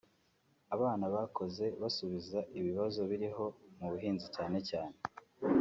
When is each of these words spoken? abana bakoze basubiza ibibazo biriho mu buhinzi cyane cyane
abana 0.75 1.05
bakoze 1.15 1.65
basubiza 1.81 2.39
ibibazo 2.57 2.99
biriho 3.09 3.45
mu 3.77 3.85
buhinzi 3.91 4.27
cyane 4.35 4.57
cyane 4.69 4.95